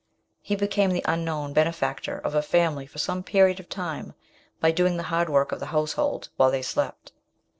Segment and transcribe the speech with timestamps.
[0.41, 4.15] He became the unknown benefactor of a family for some period of time
[4.59, 7.11] by doing the hard work of the household while they slept.